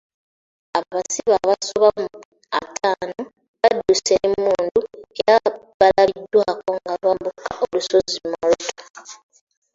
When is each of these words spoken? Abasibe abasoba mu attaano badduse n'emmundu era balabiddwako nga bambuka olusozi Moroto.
Abasibe 0.79 1.31
abasoba 1.41 1.87
mu 1.99 2.07
attaano 2.59 3.19
badduse 3.59 4.13
n'emmundu 4.17 4.81
era 5.29 5.35
balabiddwako 5.79 6.69
nga 6.79 6.93
bambuka 7.01 7.47
olusozi 7.63 8.17
Moroto. 8.29 8.83